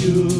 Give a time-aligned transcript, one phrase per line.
[0.00, 0.39] you.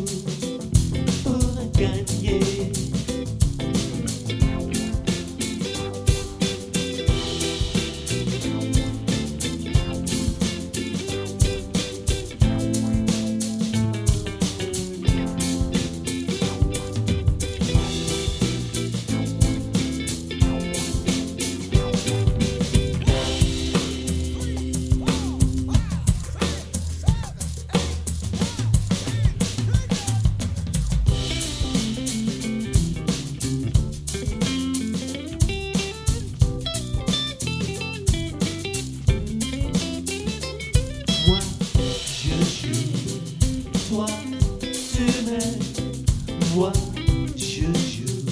[46.53, 48.25] je joue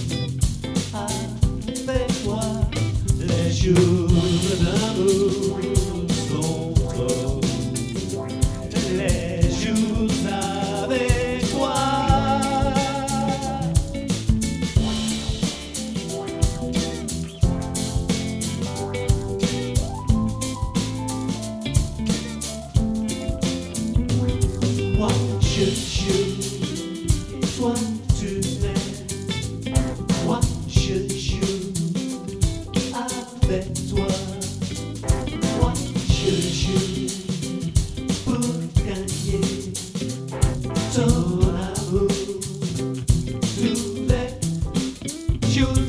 [0.94, 2.42] avec toi.
[3.20, 4.10] Les jours
[4.60, 5.60] d'amour
[6.30, 7.40] trop.
[8.98, 10.10] Les jours
[10.84, 11.74] avec toi,
[45.50, 45.89] Shoot.